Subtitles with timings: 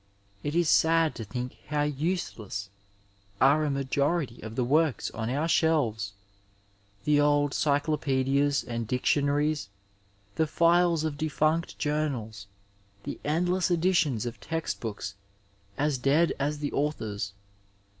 [0.41, 2.71] It is sad to think how useless
[3.39, 6.13] are a majority of the works on our shelves—
[7.05, 9.69] ^the old cyclopedias and dictionaries,
[10.37, 12.47] the files of defunct journals,
[13.03, 15.13] the endless editions of text books
[15.77, 17.33] as dead as the authors.